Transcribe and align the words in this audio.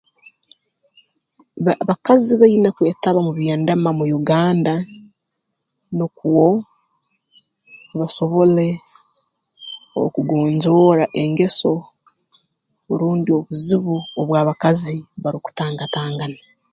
Abakazi 1.83 2.33
baine 2.41 2.69
kwetaba 2.75 3.19
mu 3.25 3.31
by'endema 3.37 3.89
mu 3.97 4.05
Uganda 4.19 4.73
nukwo 5.97 6.39
basobole 7.99 8.67
okugonjoora 10.03 11.05
engeso 11.23 11.73
rundi 12.99 13.29
obuzibu 13.37 13.95
obu 14.19 14.31
abakazi 14.41 14.95
barukutangatangana 15.23 16.39